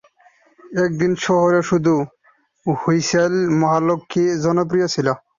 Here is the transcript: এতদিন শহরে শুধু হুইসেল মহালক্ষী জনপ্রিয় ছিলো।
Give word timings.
এতদিন 0.77 1.11
শহরে 1.25 1.59
শুধু 1.69 1.93
হুইসেল 2.65 3.33
মহালক্ষী 3.59 4.23
জনপ্রিয় 4.43 4.87
ছিলো। 4.93 5.13